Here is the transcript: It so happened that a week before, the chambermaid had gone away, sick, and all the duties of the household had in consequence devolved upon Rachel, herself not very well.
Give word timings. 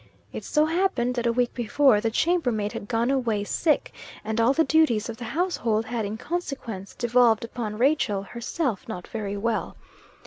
It 0.33 0.43
so 0.43 0.65
happened 0.65 1.13
that 1.13 1.27
a 1.27 1.31
week 1.31 1.53
before, 1.53 2.01
the 2.01 2.09
chambermaid 2.09 2.71
had 2.73 2.87
gone 2.87 3.11
away, 3.11 3.43
sick, 3.43 3.93
and 4.25 4.41
all 4.41 4.51
the 4.51 4.63
duties 4.63 5.09
of 5.09 5.17
the 5.17 5.25
household 5.25 5.85
had 5.85 6.05
in 6.05 6.17
consequence 6.17 6.95
devolved 6.95 7.45
upon 7.45 7.77
Rachel, 7.77 8.23
herself 8.23 8.87
not 8.87 9.05
very 9.07 9.37
well. 9.37 9.75